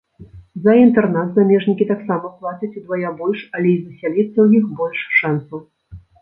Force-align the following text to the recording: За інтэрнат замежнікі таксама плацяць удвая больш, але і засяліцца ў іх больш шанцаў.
За 0.67 0.71
інтэрнат 0.83 1.27
замежнікі 1.35 1.85
таксама 1.91 2.31
плацяць 2.39 2.71
удвая 2.81 3.11
больш, 3.21 3.39
але 3.59 3.67
і 3.75 3.77
засяліцца 3.85 4.25
ў 4.25 4.47
іх 4.63 4.75
больш 4.81 4.99
шанцаў. 5.21 5.59